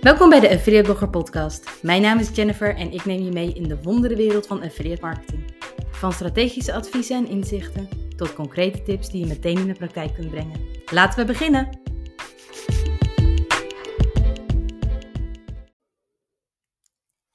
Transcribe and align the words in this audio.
Welkom 0.00 0.28
bij 0.28 0.40
de 0.40 0.50
Affiliate 0.50 0.84
Blogger 0.84 1.10
Podcast. 1.10 1.82
Mijn 1.82 2.02
naam 2.02 2.18
is 2.18 2.34
Jennifer 2.34 2.76
en 2.76 2.92
ik 2.92 3.04
neem 3.04 3.22
je 3.22 3.30
mee 3.30 3.52
in 3.52 3.62
de 3.62 3.82
wonderenwereld 3.82 4.46
van 4.46 4.62
affiliate 4.62 5.00
marketing. 5.00 5.54
Van 5.90 6.12
strategische 6.12 6.72
adviezen 6.72 7.16
en 7.16 7.28
inzichten 7.28 7.88
tot 8.16 8.34
concrete 8.34 8.82
tips 8.82 9.10
die 9.10 9.20
je 9.20 9.26
meteen 9.26 9.58
in 9.58 9.66
de 9.66 9.74
praktijk 9.74 10.14
kunt 10.14 10.30
brengen. 10.30 10.60
Laten 10.92 11.18
we 11.18 11.24
beginnen! 11.24 11.80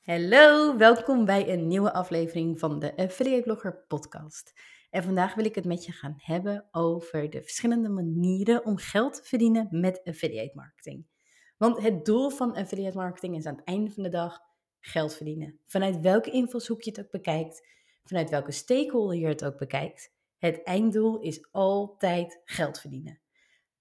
Hallo, 0.02 0.77
welkom 0.77 1.25
bij 1.25 1.50
een 1.50 1.68
nieuwe 1.68 1.93
aflevering 1.93 2.59
van 2.59 2.79
de 2.79 2.95
Affiliate 2.97 3.43
Blogger 3.43 3.84
Podcast. 3.88 4.54
En 4.89 5.04
vandaag 5.04 5.36
wil 5.36 5.45
ik 5.45 5.55
het 5.55 5.66
met 5.66 5.86
je 5.86 5.91
gaan 5.91 6.16
hebben 6.18 6.68
over 6.71 7.29
de 7.29 7.41
verschillende 7.41 7.89
manieren 7.89 8.66
om 8.66 8.77
geld 8.77 9.13
te 9.13 9.23
verdienen 9.23 9.68
met 9.71 10.02
affiliate 10.04 10.55
marketing. 10.55 11.05
Want 11.58 11.82
het 11.82 12.05
doel 12.05 12.30
van 12.30 12.55
affiliate 12.55 12.98
marketing 12.98 13.36
is 13.36 13.45
aan 13.45 13.55
het 13.55 13.66
einde 13.66 13.91
van 13.91 14.04
de 14.04 14.09
dag 14.09 14.40
geld 14.80 15.16
verdienen. 15.16 15.59
Vanuit 15.66 16.00
welke 16.00 16.31
invalshoek 16.31 16.81
je 16.81 16.90
het 16.90 17.00
ook 17.00 17.12
bekijkt, 17.12 17.68
vanuit 18.04 18.30
welke 18.30 18.52
stakeholder 18.52 19.18
je 19.18 19.28
het 19.28 19.45
ook 19.45 19.58
bekijkt, 19.58 20.14
het 20.38 20.64
einddoel 20.64 21.20
is 21.20 21.52
altijd 21.52 22.41
geld 22.44 22.80
verdienen. 22.80 23.20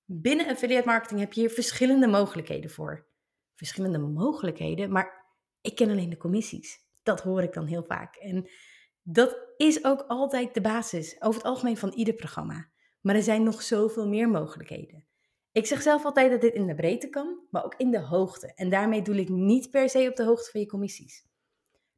Binnen 0.05 0.47
affiliate 0.47 0.87
marketing 0.87 1.20
heb 1.20 1.33
je 1.33 1.41
hier 1.41 1.50
verschillende 1.50 2.06
mogelijkheden 2.06 2.70
voor. 2.70 3.06
Verschillende 3.55 3.98
mogelijkheden, 3.98 4.92
maar 4.92 5.25
ik 5.61 5.75
ken 5.75 5.91
alleen 5.91 6.11
de 6.11 6.16
commissies. 6.16 6.78
Dat 7.02 7.20
hoor 7.20 7.42
ik 7.42 7.52
dan 7.52 7.66
heel 7.66 7.84
vaak. 7.84 8.16
En 8.16 8.48
dat 9.02 9.36
is 9.56 9.84
ook 9.84 10.05
altijd 10.09 10.55
de 10.55 10.61
basis, 10.61 11.16
over 11.20 11.41
het 11.41 11.50
algemeen 11.50 11.77
van 11.77 11.92
ieder 11.92 12.14
programma. 12.14 12.69
Maar 13.00 13.14
er 13.14 13.22
zijn 13.22 13.42
nog 13.42 13.62
zoveel 13.62 14.09
meer 14.09 14.28
mogelijkheden. 14.28 15.06
Ik 15.54 15.66
zeg 15.66 15.82
zelf 15.82 16.04
altijd 16.04 16.30
dat 16.30 16.40
dit 16.40 16.54
in 16.54 16.66
de 16.66 16.74
breedte 16.74 17.08
kan, 17.08 17.38
maar 17.50 17.64
ook 17.64 17.74
in 17.76 17.90
de 17.90 18.00
hoogte. 18.00 18.52
En 18.55 18.70
daarmee 18.70 19.02
doe 19.02 19.16
ik 19.16 19.28
niet 19.28 19.70
per 19.70 19.88
se 19.88 20.08
op 20.08 20.16
de 20.16 20.24
hoogte 20.24 20.50
van 20.50 20.60
je 20.60 20.66
commissies. 20.66 21.27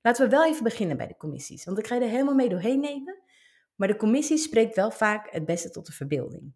Laten 0.01 0.25
we 0.25 0.31
wel 0.31 0.47
even 0.47 0.65
beginnen 0.65 0.97
bij 0.97 1.07
de 1.07 1.17
commissies, 1.17 1.65
want 1.65 1.79
ik 1.79 1.87
ga 1.87 1.95
je 1.95 2.01
er 2.01 2.09
helemaal 2.09 2.34
mee 2.34 2.49
doorheen 2.49 2.81
nemen. 2.81 3.23
Maar 3.75 3.89
de 3.89 3.97
commissie 3.97 4.37
spreekt 4.37 4.75
wel 4.75 4.91
vaak 4.91 5.31
het 5.31 5.45
beste 5.45 5.71
tot 5.71 5.87
de 5.87 5.93
verbeelding. 5.93 6.55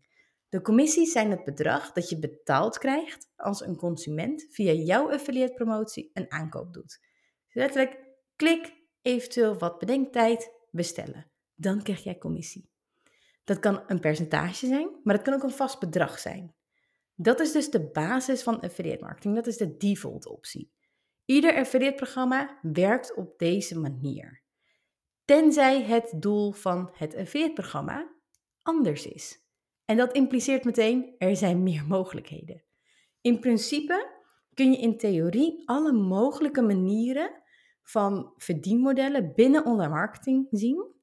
De 0.48 0.60
commissies 0.60 1.12
zijn 1.12 1.30
het 1.30 1.44
bedrag 1.44 1.92
dat 1.92 2.08
je 2.08 2.18
betaald 2.18 2.78
krijgt 2.78 3.30
als 3.36 3.60
een 3.60 3.76
consument 3.76 4.46
via 4.50 4.72
jouw 4.72 5.12
affiliate 5.12 5.54
promotie 5.54 6.10
een 6.12 6.30
aankoop 6.30 6.72
doet. 6.72 7.00
Dus 7.44 7.54
letterlijk, 7.54 7.98
klik, 8.36 8.72
eventueel 9.02 9.58
wat 9.58 9.78
bedenktijd, 9.78 10.52
bestellen. 10.70 11.30
Dan 11.54 11.82
krijg 11.82 12.02
jij 12.02 12.18
commissie. 12.18 12.70
Dat 13.44 13.58
kan 13.58 13.82
een 13.86 14.00
percentage 14.00 14.66
zijn, 14.66 14.90
maar 15.02 15.14
het 15.14 15.24
kan 15.24 15.34
ook 15.34 15.42
een 15.42 15.50
vast 15.50 15.78
bedrag 15.78 16.18
zijn. 16.18 16.54
Dat 17.22 17.40
is 17.40 17.52
dus 17.52 17.70
de 17.70 17.90
basis 17.90 18.42
van 18.42 18.60
affiliate 18.60 19.04
marketing. 19.04 19.34
Dat 19.34 19.46
is 19.46 19.56
de 19.56 19.76
default 19.76 20.26
optie. 20.26 20.72
Ieder 21.24 21.54
affiliate 21.54 21.94
programma 21.94 22.58
werkt 22.62 23.14
op 23.14 23.38
deze 23.38 23.78
manier. 23.78 24.42
Tenzij 25.24 25.82
het 25.82 26.12
doel 26.16 26.52
van 26.52 26.90
het 26.92 27.16
affiliate 27.16 27.52
programma 27.52 28.12
anders 28.62 29.06
is. 29.06 29.44
En 29.84 29.96
dat 29.96 30.12
impliceert 30.12 30.64
meteen, 30.64 31.14
er 31.18 31.36
zijn 31.36 31.62
meer 31.62 31.86
mogelijkheden. 31.86 32.64
In 33.20 33.40
principe 33.40 34.10
kun 34.54 34.72
je 34.72 34.78
in 34.78 34.98
theorie 34.98 35.62
alle 35.64 35.92
mogelijke 35.92 36.62
manieren 36.62 37.42
van 37.82 38.32
verdienmodellen 38.36 39.34
binnen 39.34 39.64
online 39.64 39.94
marketing 39.94 40.46
zien 40.50 40.94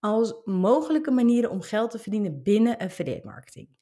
als 0.00 0.34
mogelijke 0.44 1.10
manieren 1.10 1.50
om 1.50 1.60
geld 1.60 1.90
te 1.90 1.98
verdienen 1.98 2.42
binnen 2.42 2.78
affiliate 2.78 3.26
marketing. 3.26 3.76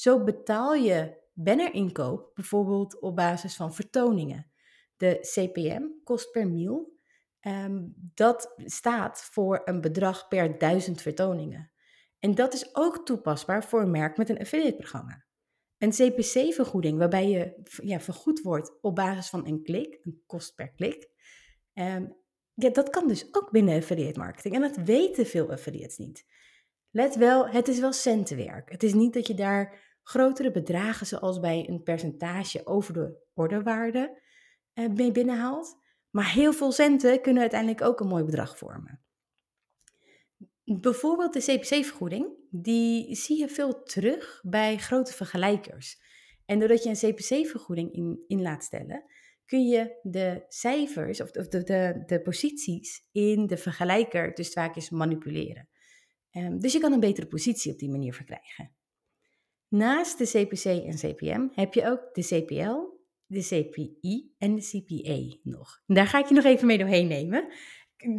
Zo 0.00 0.24
betaal 0.24 0.74
je 0.74 1.16
bannerinkoop 1.32 2.30
bijvoorbeeld 2.34 3.00
op 3.00 3.16
basis 3.16 3.56
van 3.56 3.74
vertoningen. 3.74 4.50
De 4.96 5.18
CPM, 5.20 5.82
kost 6.04 6.30
per 6.30 6.48
mil, 6.48 6.98
ehm, 7.40 7.86
dat 8.14 8.54
staat 8.56 9.22
voor 9.22 9.62
een 9.64 9.80
bedrag 9.80 10.28
per 10.28 10.58
duizend 10.58 11.02
vertoningen. 11.02 11.72
En 12.18 12.34
dat 12.34 12.54
is 12.54 12.74
ook 12.74 13.06
toepasbaar 13.06 13.64
voor 13.64 13.80
een 13.82 13.90
merk 13.90 14.16
met 14.16 14.28
een 14.28 14.38
affiliate-programma. 14.38 15.24
Een 15.78 15.90
CPC-vergoeding, 15.90 16.98
waarbij 16.98 17.28
je 17.28 17.62
ja, 17.82 18.00
vergoed 18.00 18.40
wordt 18.40 18.78
op 18.80 18.94
basis 18.94 19.28
van 19.28 19.46
een 19.46 19.62
klik, 19.62 19.98
een 20.02 20.22
kost 20.26 20.54
per 20.54 20.72
klik. 20.72 21.08
Ehm, 21.72 22.06
ja, 22.54 22.70
dat 22.70 22.90
kan 22.90 23.08
dus 23.08 23.34
ook 23.34 23.50
binnen 23.50 23.76
affiliate 23.76 24.18
marketing. 24.18 24.54
En 24.54 24.60
dat 24.60 24.76
weten 24.76 25.26
veel 25.26 25.50
affiliates 25.50 25.96
niet. 25.96 26.24
Let 26.90 27.16
wel, 27.16 27.48
het 27.48 27.68
is 27.68 27.80
wel 27.80 27.92
centenwerk. 27.92 28.70
Het 28.70 28.82
is 28.82 28.94
niet 28.94 29.12
dat 29.12 29.26
je 29.26 29.34
daar 29.34 29.88
grotere 30.10 30.50
bedragen, 30.50 31.06
zoals 31.06 31.40
bij 31.40 31.68
een 31.68 31.82
percentage 31.82 32.66
over 32.66 32.94
de 32.94 33.26
orderwaarde, 33.34 34.20
eh, 34.72 34.88
mee 34.88 35.12
binnenhaalt. 35.12 35.78
Maar 36.10 36.32
heel 36.32 36.52
veel 36.52 36.72
centen 36.72 37.20
kunnen 37.20 37.42
uiteindelijk 37.42 37.82
ook 37.82 38.00
een 38.00 38.08
mooi 38.08 38.24
bedrag 38.24 38.58
vormen. 38.58 39.02
Bijvoorbeeld 40.64 41.32
de 41.32 41.40
CPC-vergoeding, 41.40 42.28
die 42.50 43.14
zie 43.14 43.38
je 43.38 43.48
veel 43.48 43.82
terug 43.82 44.40
bij 44.42 44.78
grote 44.78 45.12
vergelijkers. 45.12 46.00
En 46.44 46.58
doordat 46.58 46.82
je 46.82 46.88
een 46.88 47.12
CPC-vergoeding 47.12 47.92
in, 47.92 48.24
in 48.26 48.42
laat 48.42 48.64
stellen, 48.64 49.04
kun 49.44 49.66
je 49.68 49.98
de 50.02 50.44
cijfers 50.48 51.20
of 51.20 51.30
de, 51.30 51.62
de, 51.62 52.02
de, 52.06 52.20
posities 52.22 53.06
in 53.12 53.46
de 53.46 53.56
vergelijker 53.56 54.34
dus 54.34 54.52
vaak 54.52 54.76
eens 54.76 54.90
manipuleren. 54.90 55.68
Um, 56.32 56.60
dus 56.60 56.72
je 56.72 56.78
kan 56.78 56.92
een 56.92 57.00
betere 57.00 57.26
positie 57.26 57.72
op 57.72 57.78
die 57.78 57.90
manier 57.90 58.14
verkrijgen. 58.14 58.78
Naast 59.70 60.18
de 60.18 60.24
CPC 60.24 60.64
en 60.64 60.96
CPM 60.96 61.48
heb 61.52 61.74
je 61.74 61.86
ook 61.86 62.14
de 62.14 62.22
CPL, 62.22 62.78
de 63.26 63.40
CPI 63.40 64.34
en 64.38 64.54
de 64.54 64.62
CPA 64.62 65.38
nog. 65.42 65.82
Daar 65.86 66.06
ga 66.06 66.18
ik 66.18 66.26
je 66.26 66.34
nog 66.34 66.44
even 66.44 66.66
mee 66.66 66.78
doorheen 66.78 67.06
nemen. 67.06 67.52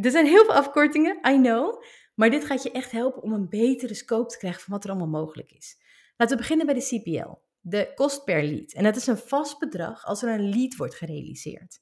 Er 0.02 0.12
zijn 0.12 0.26
heel 0.26 0.46
veel 0.46 0.54
afkortingen, 0.54 1.20
I 1.28 1.36
know. 1.36 1.84
Maar 2.16 2.30
dit 2.30 2.46
gaat 2.46 2.64
je 2.64 2.72
echt 2.72 2.92
helpen 2.92 3.22
om 3.22 3.34
een 3.34 3.50
betere 3.50 3.94
scope 3.94 4.30
te 4.30 4.38
krijgen 4.38 4.62
van 4.62 4.74
wat 4.74 4.84
er 4.84 4.90
allemaal 4.90 5.22
mogelijk 5.22 5.52
is. 5.52 5.78
Laten 6.18 6.36
we 6.36 6.42
beginnen 6.42 6.66
bij 6.66 6.76
de 6.76 7.00
CPL, 7.00 7.34
de 7.60 7.92
kost 7.96 8.24
per 8.24 8.44
lead. 8.44 8.74
En 8.74 8.84
dat 8.84 8.96
is 8.96 9.08
een 9.08 9.18
vast 9.18 9.60
bedrag 9.60 10.06
als 10.06 10.24
er 10.24 10.30
een 10.30 10.50
lead 10.50 10.76
wordt 10.76 10.96
gerealiseerd. 10.96 11.80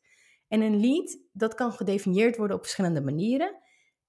En 0.48 0.62
een 0.62 0.80
lead, 0.80 1.20
dat 1.32 1.54
kan 1.54 1.72
gedefinieerd 1.72 2.38
worden 2.38 2.56
op 2.56 2.62
verschillende 2.62 3.02
manieren. 3.02 3.62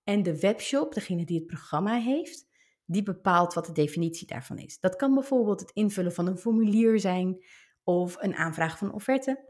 En 0.04 0.22
de 0.22 0.40
webshop, 0.40 0.94
degene 0.94 1.24
die 1.24 1.38
het 1.38 1.46
programma 1.46 1.98
heeft, 1.98 2.49
die 2.90 3.02
bepaalt 3.02 3.54
wat 3.54 3.66
de 3.66 3.72
definitie 3.72 4.26
daarvan 4.26 4.58
is. 4.58 4.80
Dat 4.80 4.96
kan 4.96 5.14
bijvoorbeeld 5.14 5.60
het 5.60 5.70
invullen 5.70 6.12
van 6.12 6.26
een 6.26 6.38
formulier 6.38 7.00
zijn 7.00 7.44
of 7.84 8.16
een 8.18 8.34
aanvraag 8.34 8.78
van 8.78 8.92
offerte. 8.92 9.48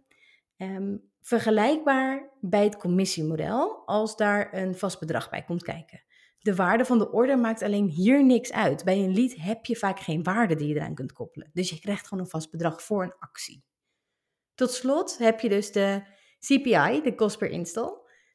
Um, 0.56 1.10
vergelijkbaar 1.20 2.30
bij 2.40 2.64
het 2.64 2.76
commissiemodel 2.76 3.86
als 3.86 4.16
daar 4.16 4.54
een 4.54 4.74
vast 4.74 5.00
bedrag 5.00 5.30
bij 5.30 5.44
komt 5.44 5.62
kijken. 5.62 6.04
De 6.38 6.54
waarde 6.54 6.84
van 6.84 6.98
de 6.98 7.10
order 7.12 7.38
maakt 7.38 7.62
alleen 7.62 7.86
hier 7.86 8.24
niks 8.24 8.52
uit. 8.52 8.84
Bij 8.84 8.98
een 8.98 9.14
lead 9.14 9.34
heb 9.34 9.64
je 9.66 9.76
vaak 9.76 10.00
geen 10.00 10.22
waarde 10.22 10.54
die 10.54 10.68
je 10.68 10.74
eraan 10.74 10.94
kunt 10.94 11.12
koppelen. 11.12 11.50
Dus 11.52 11.70
je 11.70 11.80
krijgt 11.80 12.08
gewoon 12.08 12.24
een 12.24 12.30
vast 12.30 12.50
bedrag 12.50 12.82
voor 12.82 13.02
een 13.02 13.18
actie. 13.18 13.64
Tot 14.54 14.70
slot 14.70 15.18
heb 15.18 15.40
je 15.40 15.48
dus 15.48 15.72
de 15.72 16.02
CPI, 16.38 17.00
de 17.02 17.14
cost 17.16 17.38
per 17.38 17.50
install. 17.50 17.92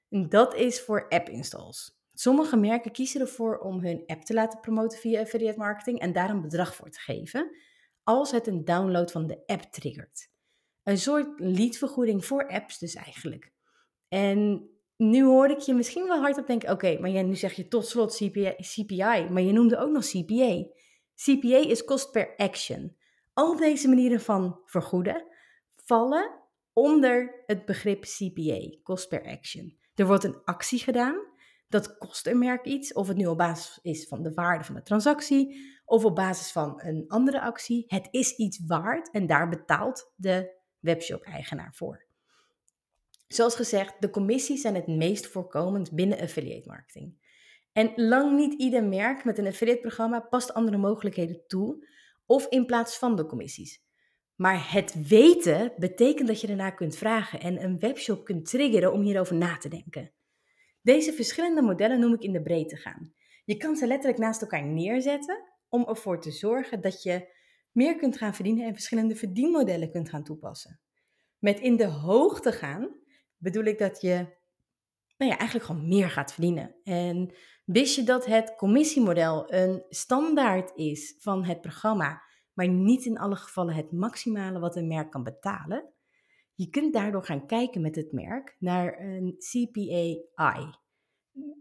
En 0.09 0.29
dat 0.29 0.55
is 0.55 0.81
voor 0.81 1.07
app 1.09 1.29
installs. 1.29 1.97
Sommige 2.17 2.57
merken 2.57 2.91
kiezen 2.91 3.21
ervoor 3.21 3.57
om 3.57 3.79
hun 3.79 4.03
app 4.05 4.21
te 4.21 4.33
laten 4.33 4.59
promoten 4.59 4.99
via 4.99 5.21
affiliate 5.21 5.57
marketing 5.57 5.99
en 5.99 6.13
daar 6.13 6.29
een 6.29 6.41
bedrag 6.41 6.75
voor 6.75 6.89
te 6.89 6.99
geven, 6.99 7.55
als 8.03 8.31
het 8.31 8.47
een 8.47 8.65
download 8.65 9.11
van 9.11 9.27
de 9.27 9.43
app 9.45 9.61
triggert. 9.61 10.29
Een 10.83 10.97
soort 10.97 11.39
leadvergoeding 11.39 12.25
voor 12.25 12.47
apps 12.47 12.79
dus 12.79 12.95
eigenlijk. 12.95 13.51
En 14.07 14.69
nu 14.97 15.23
hoor 15.23 15.49
ik 15.49 15.59
je 15.59 15.73
misschien 15.73 16.07
wel 16.07 16.19
hardop 16.19 16.47
denken, 16.47 16.71
oké, 16.71 16.99
maar 16.99 17.09
jij, 17.09 17.23
nu 17.23 17.35
zeg 17.35 17.53
je 17.53 17.67
tot 17.67 17.87
slot 17.87 18.15
CPI, 18.15 18.55
CPI, 18.57 19.27
maar 19.29 19.41
je 19.41 19.51
noemde 19.51 19.77
ook 19.77 19.91
nog 19.91 20.05
CPA. 20.05 20.65
CPA 21.15 21.57
is 21.57 21.83
cost 21.83 22.11
per 22.11 22.35
action. 22.35 22.95
Al 23.33 23.55
deze 23.55 23.87
manieren 23.87 24.21
van 24.21 24.61
vergoeden 24.65 25.25
vallen 25.75 26.41
onder 26.73 27.43
het 27.45 27.65
begrip 27.65 28.03
CPA, 28.03 28.77
cost 28.83 29.09
per 29.09 29.25
action. 29.25 29.77
Er 29.95 30.07
wordt 30.07 30.23
een 30.23 30.43
actie 30.43 30.79
gedaan 30.79 31.33
dat 31.75 31.97
kost 31.97 32.27
een 32.27 32.37
merk 32.37 32.65
iets, 32.65 32.93
of 32.93 33.07
het 33.07 33.17
nu 33.17 33.25
op 33.25 33.37
basis 33.37 33.79
is 33.81 34.07
van 34.07 34.23
de 34.23 34.33
waarde 34.33 34.63
van 34.63 34.75
de 34.75 34.81
transactie 34.81 35.73
of 35.85 36.05
op 36.05 36.15
basis 36.15 36.51
van 36.51 36.81
een 36.81 37.05
andere 37.07 37.41
actie. 37.41 37.83
Het 37.87 38.07
is 38.11 38.35
iets 38.35 38.65
waard 38.65 39.11
en 39.11 39.27
daar 39.27 39.49
betaalt 39.49 40.11
de 40.15 40.61
webshop-eigenaar 40.79 41.73
voor. 41.73 42.05
Zoals 43.27 43.55
gezegd, 43.55 43.95
de 43.99 44.09
commissies 44.09 44.61
zijn 44.61 44.75
het 44.75 44.87
meest 44.87 45.27
voorkomend 45.27 45.91
binnen 45.91 46.19
affiliate 46.19 46.67
marketing. 46.67 47.23
En 47.71 47.93
lang 47.95 48.35
niet 48.35 48.53
ieder 48.53 48.83
merk 48.83 49.23
met 49.23 49.37
een 49.37 49.47
affiliate 49.47 49.81
programma 49.81 50.19
past 50.19 50.53
andere 50.53 50.77
mogelijkheden 50.77 51.43
toe 51.47 51.87
of 52.25 52.47
in 52.47 52.65
plaats 52.65 52.97
van 52.97 53.15
de 53.15 53.25
commissies. 53.25 53.83
Maar 54.35 54.71
het 54.71 55.07
weten 55.07 55.73
betekent 55.77 56.27
dat 56.27 56.41
je 56.41 56.47
daarna 56.47 56.69
kunt 56.69 56.95
vragen 56.97 57.39
en 57.39 57.63
een 57.63 57.79
webshop 57.79 58.25
kunt 58.25 58.49
triggeren 58.49 58.93
om 58.93 59.01
hierover 59.01 59.35
na 59.35 59.57
te 59.57 59.69
denken. 59.69 60.13
Deze 60.85 61.13
verschillende 61.13 61.61
modellen 61.61 61.99
noem 61.99 62.13
ik 62.13 62.21
in 62.21 62.31
de 62.31 62.41
breedte 62.41 62.75
gaan. 62.75 63.13
Je 63.45 63.57
kan 63.57 63.75
ze 63.75 63.87
letterlijk 63.87 64.19
naast 64.19 64.41
elkaar 64.41 64.63
neerzetten 64.65 65.43
om 65.69 65.87
ervoor 65.87 66.21
te 66.21 66.31
zorgen 66.31 66.81
dat 66.81 67.03
je 67.03 67.27
meer 67.71 67.95
kunt 67.95 68.17
gaan 68.17 68.33
verdienen 68.33 68.65
en 68.65 68.73
verschillende 68.73 69.15
verdienmodellen 69.15 69.91
kunt 69.91 70.09
gaan 70.09 70.23
toepassen. 70.23 70.79
Met 71.39 71.59
in 71.59 71.75
de 71.75 71.85
hoogte 71.85 72.51
gaan 72.51 72.95
bedoel 73.37 73.63
ik 73.63 73.79
dat 73.79 74.01
je 74.01 74.13
nou 75.17 75.31
ja, 75.31 75.37
eigenlijk 75.37 75.69
gewoon 75.69 75.87
meer 75.87 76.09
gaat 76.09 76.33
verdienen. 76.33 76.75
En 76.83 77.33
wist 77.63 77.95
je 77.95 78.03
dat 78.03 78.25
het 78.25 78.55
commissiemodel 78.55 79.53
een 79.53 79.85
standaard 79.89 80.71
is 80.75 81.15
van 81.19 81.43
het 81.43 81.61
programma, 81.61 82.21
maar 82.53 82.67
niet 82.67 83.05
in 83.05 83.17
alle 83.17 83.35
gevallen 83.35 83.75
het 83.75 83.91
maximale 83.91 84.59
wat 84.59 84.75
een 84.75 84.87
merk 84.87 85.11
kan 85.11 85.23
betalen? 85.23 85.93
Je 86.55 86.69
kunt 86.69 86.93
daardoor 86.93 87.23
gaan 87.23 87.47
kijken 87.47 87.81
met 87.81 87.95
het 87.95 88.11
merk 88.11 88.55
naar 88.59 88.99
een 88.99 89.35
CPAI. 89.37 90.73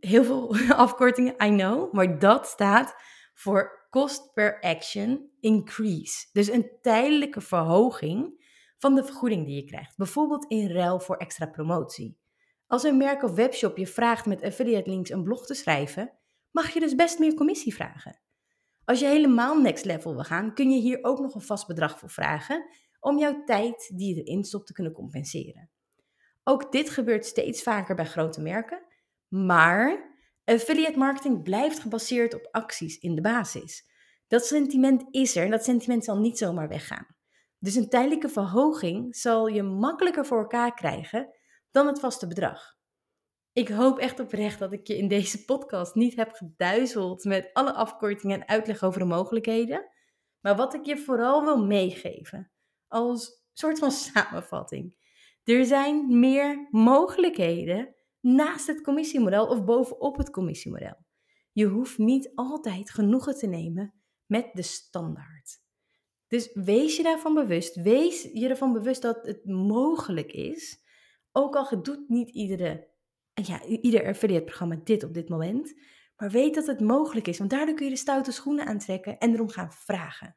Heel 0.01 0.25
veel 0.25 0.57
afkortingen, 0.85 1.35
I 1.45 1.49
know, 1.49 1.93
maar 1.93 2.19
dat 2.19 2.47
staat 2.47 2.95
voor 3.35 3.87
Cost 3.91 4.33
per 4.33 4.61
Action 4.61 5.31
Increase. 5.41 6.29
Dus 6.33 6.49
een 6.49 6.71
tijdelijke 6.83 7.41
verhoging 7.41 8.43
van 8.79 8.95
de 8.95 9.05
vergoeding 9.05 9.47
die 9.47 9.55
je 9.55 9.65
krijgt. 9.65 9.97
Bijvoorbeeld 9.97 10.45
in 10.49 10.71
ruil 10.71 11.01
voor 11.01 11.17
extra 11.17 11.47
promotie. 11.47 12.19
Als 12.67 12.83
een 12.83 12.97
merk 12.97 13.23
of 13.23 13.35
webshop 13.35 13.77
je 13.77 13.87
vraagt 13.87 14.27
met 14.27 14.43
affiliate 14.43 14.91
links 14.91 15.11
een 15.11 15.23
blog 15.23 15.47
te 15.47 15.55
schrijven, 15.55 16.13
mag 16.51 16.71
je 16.71 16.81
dus 16.81 16.95
best 16.95 17.19
meer 17.19 17.35
commissie 17.35 17.75
vragen. 17.75 18.21
Als 18.85 19.01
je 19.01 19.07
helemaal 19.07 19.61
next 19.61 19.85
level 19.85 20.15
wil 20.15 20.25
gaan, 20.25 20.55
kun 20.55 20.71
je 20.71 20.81
hier 20.81 20.99
ook 21.03 21.19
nog 21.19 21.35
een 21.35 21.41
vast 21.41 21.67
bedrag 21.67 21.99
voor 21.99 22.11
vragen 22.11 22.67
om 23.05 23.19
jouw 23.19 23.45
tijd 23.45 23.91
die 23.95 24.15
je 24.15 24.23
erin 24.23 24.45
stopt 24.45 24.67
te 24.67 24.73
kunnen 24.73 24.93
compenseren. 24.93 25.71
Ook 26.45 26.73
dit 26.73 26.91
gebeurt 26.91 27.27
steeds 27.27 27.63
vaker 27.63 27.95
bij 27.95 28.05
grote 28.05 28.41
merken, 28.41 28.83
maar 29.29 30.13
affiliate 30.45 30.99
marketing 30.99 31.43
blijft 31.43 31.79
gebaseerd 31.79 32.35
op 32.35 32.49
acties 32.51 32.99
in 32.99 33.15
de 33.15 33.21
basis. 33.21 33.85
Dat 34.27 34.47
sentiment 34.47 35.05
is 35.11 35.37
er 35.37 35.45
en 35.45 35.51
dat 35.51 35.65
sentiment 35.65 36.05
zal 36.05 36.19
niet 36.19 36.39
zomaar 36.39 36.69
weggaan. 36.69 37.07
Dus 37.59 37.75
een 37.75 37.89
tijdelijke 37.89 38.29
verhoging 38.29 39.17
zal 39.17 39.47
je 39.47 39.63
makkelijker 39.63 40.27
voor 40.27 40.39
elkaar 40.39 40.75
krijgen 40.75 41.35
dan 41.71 41.87
het 41.87 42.01
vaste 42.01 42.27
bedrag. 42.27 42.77
Ik 43.53 43.69
hoop 43.69 43.99
echt 43.99 44.21
oprecht 44.21 44.59
dat 44.59 44.73
ik 44.73 44.87
je 44.87 44.97
in 44.97 45.09
deze 45.09 45.45
podcast 45.45 45.95
niet 45.95 46.17
heb 46.17 46.33
geduizeld 46.33 47.25
met 47.25 47.51
alle 47.53 47.73
afkortingen 47.73 48.41
en 48.41 48.49
uitleg 48.49 48.83
over 48.83 48.99
de 48.99 49.07
mogelijkheden. 49.07 49.91
Maar 50.41 50.57
wat 50.57 50.75
ik 50.75 50.85
je 50.85 50.99
vooral 50.99 51.45
wil 51.45 51.65
meegeven, 51.65 52.53
als 52.95 53.43
soort 53.53 53.79
van 53.79 53.91
samenvatting. 53.91 54.97
Er 55.45 55.65
zijn 55.65 56.19
meer 56.19 56.69
mogelijkheden 56.71 57.95
naast 58.21 58.67
het 58.67 58.81
commissiemodel 58.81 59.47
of 59.47 59.65
bovenop 59.65 60.17
het 60.17 60.31
commissiemodel. 60.31 60.97
Je 61.53 61.67
hoeft 61.67 61.99
niet 61.99 62.33
altijd 62.35 62.91
genoegen 62.91 63.39
te 63.39 63.47
nemen 63.47 63.95
met 64.27 64.51
de 64.53 64.63
standaard. 64.63 65.63
Dus 66.27 66.53
wees 66.53 66.97
je 66.97 67.03
daarvan 67.03 67.35
bewust. 67.35 67.77
Wees 67.83 68.23
je 68.33 68.49
ervan 68.49 68.73
bewust 68.73 69.03
dat 69.03 69.27
het 69.27 69.45
mogelijk 69.45 70.33
is. 70.33 70.83
Ook 71.33 71.57
al 71.57 71.83
doet 71.83 72.09
niet 72.09 72.31
iedere, 72.31 72.89
ja, 73.35 73.65
ieder 73.65 74.07
affiliate 74.07 74.45
programma 74.45 74.81
dit 74.85 75.05
op 75.05 75.15
dit 75.15 75.29
moment. 75.29 75.75
Maar 76.17 76.31
weet 76.31 76.55
dat 76.55 76.67
het 76.67 76.81
mogelijk 76.81 77.27
is. 77.27 77.39
Want 77.39 77.51
daardoor 77.51 77.75
kun 77.75 77.85
je 77.85 77.91
de 77.91 77.99
stoute 77.99 78.33
schoenen 78.33 78.67
aantrekken 78.67 79.19
en 79.19 79.33
erom 79.33 79.49
gaan 79.49 79.73
vragen. 79.73 80.37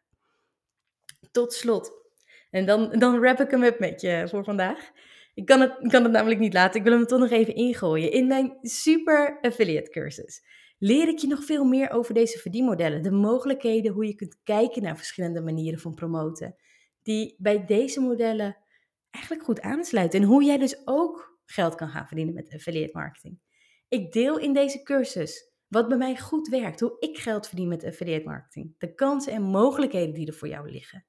Tot 1.32 1.54
slot. 1.54 2.07
En 2.50 2.66
dan, 2.66 2.90
dan 3.00 3.20
wrap 3.20 3.40
ik 3.40 3.52
hem 3.52 3.64
up 3.64 3.80
met 3.80 4.02
je 4.02 4.26
voor 4.30 4.44
vandaag. 4.44 4.92
Ik 5.34 5.46
kan, 5.46 5.62
het, 5.62 5.88
kan 5.88 6.04
het 6.04 6.12
namelijk 6.12 6.40
niet 6.40 6.54
laten. 6.54 6.80
Ik 6.80 6.86
wil 6.86 6.98
hem 6.98 7.06
toch 7.06 7.20
nog 7.20 7.30
even 7.30 7.56
ingooien. 7.56 8.12
In 8.12 8.28
mijn 8.28 8.58
super 8.62 9.38
affiliate 9.42 9.90
cursus 9.90 10.44
leer 10.78 11.08
ik 11.08 11.18
je 11.18 11.28
nog 11.28 11.44
veel 11.44 11.64
meer 11.64 11.90
over 11.90 12.14
deze 12.14 12.40
verdienmodellen. 12.40 13.04
De 13.04 13.12
mogelijkheden, 13.12 13.92
hoe 13.92 14.06
je 14.06 14.16
kunt 14.16 14.40
kijken 14.44 14.82
naar 14.82 14.98
verschillende 14.98 15.42
manieren 15.42 15.80
van 15.80 15.94
promoten. 15.94 16.56
Die 17.02 17.36
bij 17.38 17.66
deze 17.66 18.00
modellen 18.00 18.58
eigenlijk 19.10 19.46
goed 19.46 19.62
aansluiten. 19.62 20.22
En 20.22 20.28
hoe 20.28 20.44
jij 20.44 20.58
dus 20.58 20.82
ook 20.86 21.40
geld 21.46 21.76
kan 21.76 21.90
gaan 21.90 22.08
verdienen 22.08 22.34
met 22.34 22.54
affiliate 22.54 22.98
marketing. 22.98 23.40
Ik 23.88 24.12
deel 24.12 24.40
in 24.40 24.54
deze 24.54 24.84
cursus 24.84 25.52
wat 25.68 25.88
bij 25.88 25.98
mij 25.98 26.18
goed 26.18 26.48
werkt. 26.48 26.80
Hoe 26.80 26.96
ik 27.00 27.18
geld 27.18 27.48
verdien 27.48 27.68
met 27.68 27.84
affiliate 27.84 28.26
marketing. 28.26 28.76
De 28.78 28.94
kansen 28.94 29.34
en 29.34 29.42
mogelijkheden 29.42 30.14
die 30.14 30.28
er 30.28 30.34
voor 30.34 30.48
jou 30.48 30.72
liggen. 30.72 31.06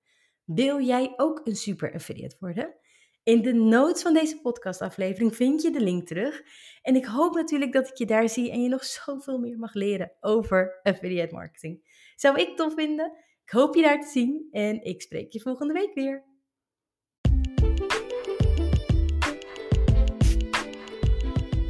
Wil 0.55 0.81
jij 0.81 1.13
ook 1.17 1.41
een 1.45 1.57
super 1.57 1.95
affiliate 1.95 2.37
worden? 2.39 2.75
In 3.23 3.43
de 3.43 3.53
notes 3.53 4.03
van 4.03 4.15
deze 4.15 4.41
podcastaflevering 4.41 5.37
vind 5.37 5.63
je 5.63 5.71
de 5.71 5.81
link 5.81 6.07
terug. 6.07 6.43
En 6.83 6.97
ik 6.97 7.05
hoop 7.05 7.35
natuurlijk 7.35 7.73
dat 7.73 7.89
ik 7.89 7.97
je 7.97 8.07
daar 8.07 8.29
zie 8.29 8.51
en 8.51 8.63
je 8.63 8.69
nog 8.69 8.85
zoveel 8.85 9.39
meer 9.39 9.59
mag 9.59 9.75
leren 9.75 10.13
over 10.21 10.81
affiliate 10.83 11.35
marketing. 11.35 12.03
Zou 12.17 12.41
ik 12.41 12.57
tof 12.57 12.75
vinden? 12.75 13.13
Ik 13.45 13.51
hoop 13.51 13.75
je 13.75 13.83
daar 13.83 14.01
te 14.01 14.07
zien 14.07 14.49
en 14.51 14.85
ik 14.85 15.03
spreek 15.03 15.33
je 15.33 15.41
volgende 15.41 15.73
week 15.73 15.95
weer. 15.95 16.25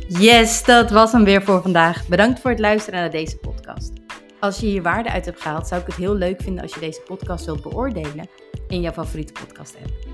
Yes, 0.08 0.64
dat 0.64 0.90
was 0.90 1.12
hem 1.12 1.24
weer 1.24 1.42
voor 1.42 1.62
vandaag. 1.62 2.08
Bedankt 2.08 2.40
voor 2.40 2.50
het 2.50 2.60
luisteren 2.60 3.00
naar 3.00 3.10
deze 3.10 3.38
podcast. 3.38 3.92
Als 4.40 4.60
je 4.60 4.66
hier 4.66 4.82
waarde 4.82 5.10
uit 5.10 5.24
hebt 5.24 5.40
gehaald, 5.40 5.66
zou 5.66 5.80
ik 5.80 5.86
het 5.86 5.96
heel 5.96 6.14
leuk 6.14 6.42
vinden 6.42 6.62
als 6.62 6.74
je 6.74 6.80
deze 6.80 7.00
podcast 7.00 7.44
wilt 7.44 7.62
beoordelen 7.62 8.28
in 8.68 8.80
jouw 8.80 8.92
favoriete 8.92 9.32
podcast 9.32 9.76
app. 9.76 10.08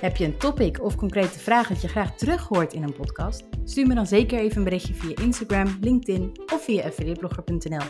Heb 0.00 0.16
je 0.16 0.24
een 0.24 0.36
topic 0.36 0.82
of 0.82 0.96
concrete 0.96 1.38
vraag 1.38 1.68
dat 1.68 1.82
je 1.82 1.88
graag 1.88 2.16
terug 2.16 2.48
hoort 2.48 2.72
in 2.72 2.82
een 2.82 2.92
podcast? 2.92 3.44
Stuur 3.64 3.86
me 3.86 3.94
dan 3.94 4.06
zeker 4.06 4.38
even 4.38 4.56
een 4.56 4.64
berichtje 4.64 4.94
via 4.94 5.16
Instagram, 5.22 5.76
LinkedIn 5.80 6.32
of 6.52 6.64
via 6.64 6.84
affiliateblogger.nl. 6.84 7.84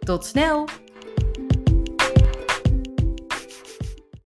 Tot 0.00 0.24
snel! 0.24 0.68